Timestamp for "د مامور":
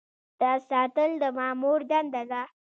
1.21-1.79